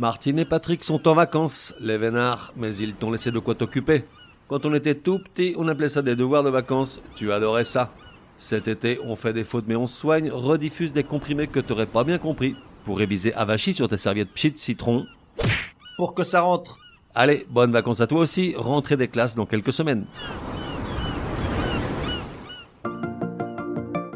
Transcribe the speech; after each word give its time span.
Martine 0.00 0.38
et 0.38 0.46
Patrick 0.46 0.82
sont 0.82 1.06
en 1.08 1.14
vacances, 1.14 1.74
les 1.78 1.98
vénards, 1.98 2.54
mais 2.56 2.74
ils 2.74 2.94
t'ont 2.94 3.10
laissé 3.10 3.30
de 3.30 3.38
quoi 3.38 3.54
t'occuper. 3.54 4.04
Quand 4.48 4.64
on 4.64 4.72
était 4.72 4.94
tout 4.94 5.18
petit, 5.18 5.54
on 5.58 5.68
appelait 5.68 5.90
ça 5.90 6.00
des 6.00 6.16
devoirs 6.16 6.42
de 6.42 6.48
vacances. 6.48 7.02
Tu 7.16 7.30
adorais 7.30 7.64
ça. 7.64 7.92
Cet 8.38 8.66
été, 8.66 8.98
on 9.04 9.14
fait 9.14 9.34
des 9.34 9.44
fautes 9.44 9.66
mais 9.68 9.76
on 9.76 9.86
soigne, 9.86 10.30
rediffuse 10.30 10.94
des 10.94 11.04
comprimés 11.04 11.48
que 11.48 11.60
t'aurais 11.60 11.84
pas 11.84 12.02
bien 12.02 12.16
compris. 12.16 12.56
Pour 12.86 12.96
réviser 12.96 13.34
avachi 13.34 13.74
sur 13.74 13.90
tes 13.90 13.98
serviettes 13.98 14.32
pchit 14.32 14.56
citron. 14.56 15.04
Pour 15.98 16.14
que 16.14 16.24
ça 16.24 16.40
rentre. 16.40 16.78
Allez, 17.14 17.46
bonnes 17.50 17.72
vacances 17.72 18.00
à 18.00 18.06
toi 18.06 18.20
aussi, 18.20 18.54
rentrée 18.56 18.96
des 18.96 19.08
classes 19.08 19.34
dans 19.34 19.44
quelques 19.44 19.74
semaines. 19.74 20.06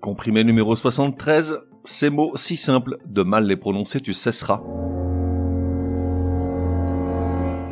Comprimé 0.00 0.42
numéro 0.42 0.74
73, 0.74 1.60
ces 1.84 2.08
mots 2.08 2.32
si 2.34 2.56
simples, 2.56 2.96
de 3.04 3.22
mal 3.22 3.46
les 3.46 3.56
prononcer 3.56 4.00
tu 4.00 4.14
cesseras. 4.14 4.62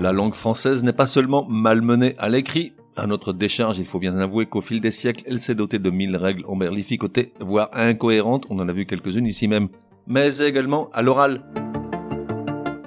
La 0.05 0.13
langue 0.13 0.35
française 0.35 0.85
n'est 0.85 0.93
pas 0.93 1.07
seulement 1.07 1.47
malmenée 1.49 2.13
à 2.19 2.29
l'écrit, 2.29 2.75
à 2.95 3.07
notre 3.07 3.33
décharge, 3.33 3.79
il 3.79 3.87
faut 3.87 3.99
bien 3.99 4.19
avouer 4.19 4.45
qu'au 4.45 4.61
fil 4.61 4.83
des 4.83 4.91
siècles, 4.91 5.25
elle 5.27 5.41
s'est 5.41 5.55
dotée 5.55 5.79
de 5.79 5.89
mille 5.89 6.15
règles 6.19 6.45
emberlificotées, 6.47 7.33
voire 7.41 7.71
incohérentes, 7.73 8.45
on 8.51 8.59
en 8.59 8.69
a 8.69 8.73
vu 8.75 8.85
quelques-unes 8.85 9.27
ici 9.27 9.49
même, 9.49 9.71
mais 10.07 10.41
également 10.41 10.91
à 10.93 11.01
l'oral. 11.01 11.43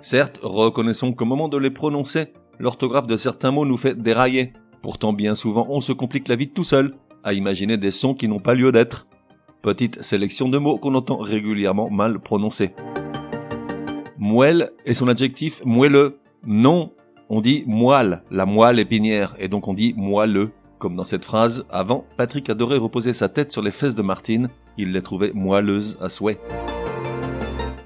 Certes, 0.04 0.38
reconnaissons 0.44 1.12
qu'au 1.12 1.26
moment 1.26 1.50
de 1.50 1.58
les 1.58 1.72
prononcer, 1.72 2.34
l'orthographe 2.60 3.08
de 3.08 3.18
certains 3.18 3.50
mots 3.50 3.66
nous 3.66 3.78
fait 3.78 4.00
dérailler. 4.00 4.54
Pourtant, 4.84 5.12
bien 5.12 5.34
souvent, 5.34 5.66
on 5.72 5.82
se 5.82 5.94
complique 5.94 6.28
la 6.28 6.36
vie 6.36 6.50
tout 6.50 6.64
seul, 6.64 6.94
à 7.24 7.34
imaginer 7.34 7.78
des 7.78 7.90
sons 7.90 8.14
qui 8.14 8.28
n'ont 8.28 8.38
pas 8.38 8.54
lieu 8.54 8.72
d'être. 8.72 9.08
Petite 9.64 10.04
sélection 10.04 10.50
de 10.50 10.60
mots 10.60 10.78
qu'on 10.78 10.94
entend 10.94 11.18
régulièrement 11.18 11.90
mal 11.90 12.20
prononcés. 12.20 12.76
Moelle 14.20 14.70
est 14.86 14.94
son 14.94 15.08
adjectif 15.08 15.64
moelleux. 15.66 16.20
Non, 16.46 16.92
on 17.30 17.42
dit 17.42 17.64
moelle, 17.68 18.22
la 18.32 18.46
moelle 18.46 18.80
épinière, 18.80 19.36
et 19.40 19.48
donc 19.48 19.68
on 19.68 19.74
dit 19.74 19.94
moelleux. 19.98 20.52
Comme 20.80 20.96
dans 20.96 21.04
cette 21.04 21.26
phrase, 21.26 21.66
avant, 21.70 22.06
Patrick 22.18 22.50
adorait 22.50 22.78
reposer 22.78 23.14
sa 23.14 23.30
tête 23.30 23.52
sur 23.52 23.62
les 23.62 23.72
fesses 23.72 23.96
de 23.96 24.02
Martine, 24.02 24.50
il 24.78 24.92
les 24.92 25.02
trouvait 25.02 25.32
moelleuses 25.34 25.98
à 26.02 26.10
souhait. 26.10 26.40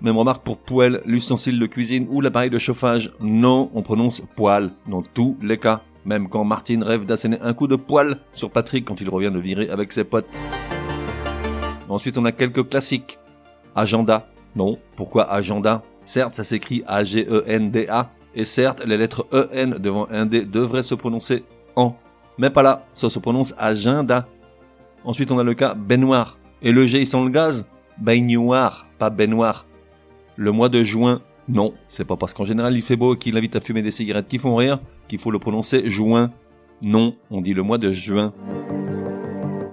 Même 0.02 0.18
remarque 0.18 0.44
pour 0.44 0.58
poêle, 0.58 1.02
l'ustensile 1.06 1.58
de 1.58 1.66
cuisine 1.68 2.08
ou 2.10 2.22
l'appareil 2.22 2.50
de 2.50 2.60
chauffage. 2.60 3.14
Non, 3.22 3.70
on 3.74 3.82
prononce 3.82 4.22
poêle 4.36 4.72
dans 4.88 5.04
tous 5.04 5.38
les 5.42 5.58
cas. 5.58 5.82
Même 6.06 6.28
quand 6.28 6.44
Martine 6.44 6.84
rêve 6.84 7.06
d'asséner 7.06 7.38
un 7.42 7.54
coup 7.54 7.68
de 7.68 7.76
poêle 7.76 8.18
sur 8.34 8.50
Patrick 8.50 8.86
quand 8.86 9.00
il 9.00 9.10
revient 9.10 9.32
de 9.32 9.40
virer 9.40 9.70
avec 9.70 9.92
ses 9.92 10.04
potes. 10.04 10.26
Ensuite, 11.88 12.18
on 12.18 12.26
a 12.26 12.32
quelques 12.32 12.68
classiques. 12.68 13.20
Agenda. 13.76 14.28
Non, 14.56 14.80
pourquoi 14.96 15.32
agenda? 15.32 15.84
Certes, 16.04 16.34
ça 16.34 16.44
s'écrit 16.44 16.84
A-G-E-N-D-A, 16.88 18.10
et 18.36 18.46
certes, 18.46 18.86
les 18.86 18.98
lettres 18.98 19.28
EN 19.32 19.78
devant 19.80 20.08
un 20.10 20.26
D 20.26 20.46
devraient 20.46 20.84
se 20.84 20.96
prononcer 20.96 21.44
en. 21.76 21.96
Mais 22.38 22.50
pas 22.50 22.64
là, 22.64 22.86
ça 22.94 23.10
se 23.10 23.20
prononce 23.20 23.54
agenda. 23.58 24.28
Ensuite, 25.04 25.32
on 25.32 25.40
a 25.40 25.44
le 25.44 25.54
cas 25.54 25.74
baignoire. 25.74 26.38
Et 26.62 26.72
le 26.72 26.86
G 26.86 27.04
sans 27.06 27.26
le 27.26 27.32
gaz? 27.32 27.66
Baignoire, 27.98 28.88
pas 28.98 29.10
baignoire. 29.10 29.66
Le 30.38 30.52
mois 30.52 30.70
de 30.70 30.84
juin, 30.84 31.22
non, 31.48 31.74
c'est 31.88 32.06
pas 32.06 32.16
parce 32.16 32.34
qu'en 32.34 32.46
général 32.46 32.74
il 32.76 32.82
fait 32.82 32.96
beau 32.96 33.16
et 33.16 33.18
qu'il 33.18 33.36
invite 33.38 33.56
à 33.56 33.60
fumer 33.60 33.82
des 33.82 33.92
cigarettes 33.92 34.28
qui 34.28 34.38
font 34.38 34.56
rire 34.56 34.80
qu'il 35.08 35.20
faut 35.20 35.32
le 35.32 35.40
prononcer 35.40 35.90
juin. 35.90 36.32
Non, 36.82 37.16
on 37.30 37.42
dit 37.42 37.54
le 37.54 37.64
mois 37.64 37.78
de 37.78 37.92
juin. 37.92 38.34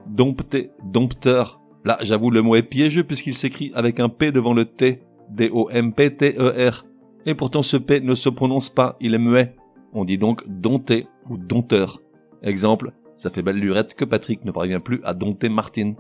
Dompter, 0.07 0.73
dompteur. 0.85 1.61
Là, 1.85 1.97
j'avoue, 2.03 2.31
le 2.31 2.43
mot 2.43 2.57
est 2.57 2.63
piégeux 2.63 3.05
puisqu'il 3.05 3.35
s'écrit 3.35 3.71
avec 3.75 4.01
un 4.01 4.09
P 4.09 4.33
devant 4.33 4.53
le 4.53 4.65
T. 4.65 5.03
D-O-M-P-T-E-R. 5.31 6.85
Et 7.27 7.35
pourtant 7.35 7.63
ce 7.63 7.77
P 7.77 8.01
ne 8.01 8.15
se 8.15 8.29
prononce 8.29 8.69
pas, 8.69 8.97
il 9.01 9.15
est 9.15 9.19
muet. 9.19 9.55
On 9.93 10.05
dit 10.05 10.19
donc 10.19 10.43
dompter 10.47 11.07
ou 11.29 11.37
dompteur. 11.37 12.01
Exemple, 12.43 12.93
ça 13.17 13.31
fait 13.31 13.43
belle 13.43 13.59
lurette 13.59 13.95
que 13.95 14.05
Patrick 14.05 14.45
ne 14.45 14.53
parvient 14.53 14.81
plus 14.81 15.01
à 15.05 15.15
dompter 15.15 15.49
Martine. 15.49 15.97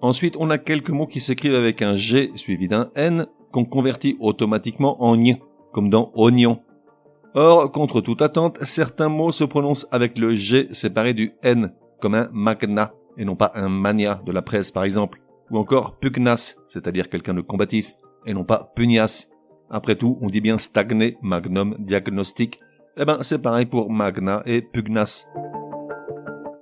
Ensuite, 0.00 0.36
on 0.38 0.50
a 0.50 0.58
quelques 0.58 0.90
mots 0.90 1.06
qui 1.06 1.20
s'écrivent 1.20 1.54
avec 1.54 1.82
un 1.82 1.96
G 1.96 2.30
suivi 2.34 2.68
d'un 2.68 2.90
N 2.94 3.26
qu'on 3.52 3.64
convertit 3.64 4.16
automatiquement 4.20 5.02
en 5.02 5.14
N, 5.14 5.38
comme 5.72 5.90
dans 5.90 6.10
oignon. 6.14 6.60
Or, 7.34 7.70
contre 7.72 8.00
toute 8.00 8.22
attente, 8.22 8.58
certains 8.62 9.08
mots 9.08 9.32
se 9.32 9.44
prononcent 9.44 9.86
avec 9.90 10.18
le 10.18 10.34
G 10.34 10.68
séparé 10.72 11.14
du 11.14 11.32
N, 11.42 11.72
comme 12.00 12.14
un 12.14 12.28
magna, 12.32 12.92
et 13.16 13.24
non 13.24 13.36
pas 13.36 13.52
un 13.54 13.68
mania 13.68 14.20
de 14.24 14.32
la 14.32 14.42
presse 14.42 14.70
par 14.70 14.84
exemple. 14.84 15.20
Ou 15.50 15.58
encore 15.58 15.98
pugnas, 15.98 16.54
c'est-à-dire 16.68 17.08
quelqu'un 17.08 17.34
de 17.34 17.40
combatif, 17.40 17.94
et 18.26 18.34
non 18.34 18.44
pas 18.44 18.72
pugnas. 18.74 19.28
Après 19.70 19.96
tout, 19.96 20.18
on 20.20 20.28
dit 20.28 20.40
bien 20.40 20.58
stagné, 20.58 21.16
magnum, 21.22 21.76
diagnostic. 21.78 22.60
Eh 22.96 23.04
ben, 23.04 23.18
c'est 23.22 23.42
pareil 23.42 23.66
pour 23.66 23.90
magna 23.90 24.42
et 24.46 24.62
pugnas. 24.62 25.26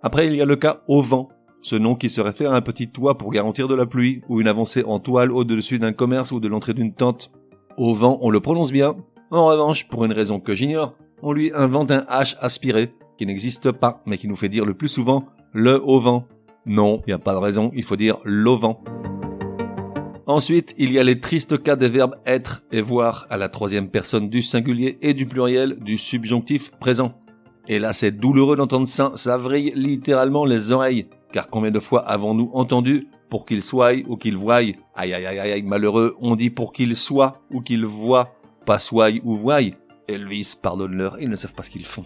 Après, 0.02 0.26
il 0.26 0.34
y 0.34 0.42
a 0.42 0.46
le 0.46 0.56
cas 0.56 0.82
au 0.88 1.02
vent, 1.02 1.28
ce 1.62 1.76
nom 1.76 1.94
qui 1.94 2.08
se 2.08 2.20
réfère 2.20 2.52
à 2.52 2.56
un 2.56 2.60
petit 2.60 2.90
toit 2.90 3.18
pour 3.18 3.30
garantir 3.30 3.68
de 3.68 3.74
la 3.74 3.86
pluie, 3.86 4.22
ou 4.28 4.40
une 4.40 4.48
avancée 4.48 4.82
en 4.84 4.98
toile 4.98 5.30
au-dessus 5.30 5.78
d'un 5.78 5.92
commerce 5.92 6.32
ou 6.32 6.40
de 6.40 6.48
l'entrée 6.48 6.74
d'une 6.74 6.94
tente. 6.94 7.30
Au 7.76 7.94
vent, 7.94 8.18
on 8.20 8.30
le 8.30 8.40
prononce 8.40 8.72
bien. 8.72 8.96
En 9.30 9.46
revanche, 9.46 9.88
pour 9.88 10.04
une 10.04 10.12
raison 10.12 10.40
que 10.40 10.54
j'ignore, 10.54 10.94
on 11.22 11.32
lui 11.32 11.52
invente 11.54 11.90
un 11.90 12.00
H 12.00 12.36
aspiré, 12.40 12.92
qui 13.16 13.26
n'existe 13.26 13.70
pas, 13.70 14.02
mais 14.06 14.18
qui 14.18 14.26
nous 14.26 14.36
fait 14.36 14.48
dire 14.48 14.64
le 14.64 14.74
plus 14.74 14.88
souvent 14.88 15.26
le 15.52 15.80
au 15.82 16.00
vent. 16.00 16.26
Non, 16.66 17.02
il 17.06 17.10
n'y 17.10 17.14
a 17.14 17.18
pas 17.18 17.32
de 17.32 17.38
raison, 17.38 17.70
il 17.74 17.84
faut 17.84 17.96
dire 17.96 18.18
l'auvent. 18.24 18.76
Ensuite, 20.26 20.74
il 20.78 20.92
y 20.92 20.98
a 20.98 21.02
les 21.02 21.18
tristes 21.18 21.62
cas 21.62 21.76
des 21.76 21.88
verbes 21.88 22.16
être 22.26 22.62
et 22.70 22.80
voir 22.80 23.26
à 23.28 23.36
la 23.36 23.48
troisième 23.48 23.88
personne 23.88 24.28
du 24.28 24.42
singulier 24.42 24.98
et 25.02 25.14
du 25.14 25.26
pluriel 25.26 25.78
du 25.80 25.98
subjonctif 25.98 26.70
présent. 26.78 27.14
Et 27.68 27.78
là, 27.78 27.92
c'est 27.92 28.12
douloureux 28.12 28.56
d'entendre 28.56 28.86
ça, 28.86 29.12
ça 29.16 29.36
vrille 29.36 29.72
littéralement 29.74 30.44
les 30.44 30.72
oreilles. 30.72 31.06
Car 31.32 31.48
combien 31.48 31.70
de 31.70 31.80
fois 31.80 32.00
avons-nous 32.00 32.50
entendu 32.54 33.08
pour 33.30 33.46
qu'il 33.46 33.62
soit 33.62 33.94
ou 34.08 34.16
qu'il 34.16 34.36
voie 34.36 34.56
Aïe 34.56 34.76
aïe 34.94 35.26
aïe 35.26 35.38
aïe 35.38 35.62
malheureux, 35.62 36.16
on 36.20 36.36
dit 36.36 36.50
pour 36.50 36.72
qu'il 36.72 36.96
soit 36.96 37.40
ou 37.50 37.60
qu'il 37.62 37.84
voie, 37.86 38.34
pas 38.66 38.78
soit 38.78 39.10
ou 39.24 39.34
voie. 39.34 39.60
Elvis, 40.08 40.54
pardonne-leur, 40.60 41.18
ils 41.20 41.30
ne 41.30 41.36
savent 41.36 41.54
pas 41.54 41.62
ce 41.62 41.70
qu'ils 41.70 41.86
font. 41.86 42.04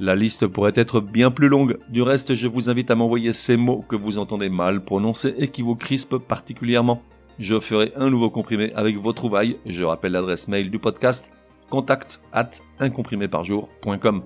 La 0.00 0.16
liste 0.16 0.48
pourrait 0.48 0.72
être 0.74 1.00
bien 1.00 1.30
plus 1.30 1.48
longue. 1.48 1.78
Du 1.88 2.02
reste, 2.02 2.34
je 2.34 2.48
vous 2.48 2.68
invite 2.68 2.90
à 2.90 2.96
m'envoyer 2.96 3.32
ces 3.32 3.56
mots 3.56 3.84
que 3.88 3.94
vous 3.94 4.18
entendez 4.18 4.48
mal 4.48 4.84
prononcer 4.84 5.34
et 5.38 5.48
qui 5.48 5.62
vous 5.62 5.76
crispent 5.76 6.18
particulièrement. 6.18 7.00
Je 7.38 7.60
ferai 7.60 7.92
un 7.94 8.10
nouveau 8.10 8.28
comprimé 8.28 8.72
avec 8.74 8.96
vos 8.96 9.12
trouvailles. 9.12 9.56
Je 9.66 9.84
rappelle 9.84 10.12
l'adresse 10.12 10.48
mail 10.48 10.70
du 10.70 10.80
podcast 10.80 11.32
contact 11.70 12.20
at 12.32 12.50
uncompriméparjour.com. 12.80 14.22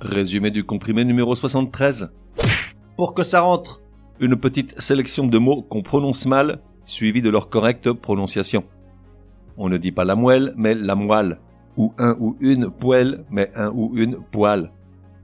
Résumé 0.00 0.50
du 0.50 0.64
comprimé 0.64 1.04
numéro 1.04 1.34
73. 1.34 2.12
Pour 2.96 3.14
que 3.14 3.22
ça 3.22 3.40
rentre, 3.40 3.80
une 4.20 4.36
petite 4.36 4.78
sélection 4.80 5.26
de 5.26 5.38
mots 5.38 5.62
qu'on 5.62 5.82
prononce 5.82 6.26
mal, 6.26 6.60
suivi 6.84 7.22
de 7.22 7.30
leur 7.30 7.48
correcte 7.48 7.90
prononciation. 7.92 8.64
On 9.56 9.70
ne 9.70 9.78
dit 9.78 9.92
pas 9.92 10.04
la 10.04 10.14
moelle, 10.14 10.52
mais 10.56 10.74
la 10.74 10.94
moelle. 10.94 11.38
Ou 11.76 11.92
un 11.98 12.16
ou 12.18 12.36
une 12.40 12.70
poêle, 12.70 13.24
mais 13.30 13.50
un 13.54 13.70
ou 13.70 13.92
une 13.96 14.16
poêle. 14.16 14.70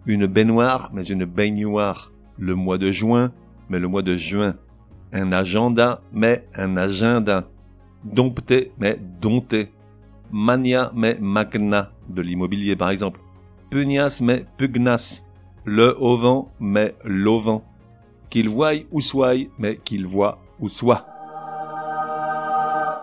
Une 0.06 0.26
baignoire, 0.26 0.90
mais 0.92 1.04
une 1.04 1.24
baignoire. 1.24 2.12
Le 2.38 2.54
mois 2.54 2.78
de 2.78 2.90
juin, 2.90 3.30
mais 3.68 3.78
le 3.78 3.88
mois 3.88 4.02
de 4.02 4.16
juin. 4.16 4.54
Un 5.12 5.32
agenda, 5.32 6.02
mais 6.12 6.46
un 6.54 6.76
agenda. 6.76 7.48
Dompter, 8.04 8.72
mais 8.78 8.98
dompter. 9.20 9.70
Mania, 10.30 10.90
mais 10.94 11.18
magna. 11.20 11.90
De 12.08 12.20
l'immobilier, 12.20 12.76
par 12.76 12.90
exemple 12.90 13.20
pugnas 13.72 14.20
mais 14.20 14.44
pugnas, 14.58 15.22
le 15.64 15.96
auvent 15.98 16.44
mais 16.60 16.94
l'auvent, 17.04 17.62
qu'il 18.28 18.50
voie 18.50 18.74
ou 18.90 19.00
soit 19.00 19.48
mais 19.58 19.78
qu'il 19.82 20.06
voit 20.06 20.38
ou 20.60 20.68
soit. 20.68 21.06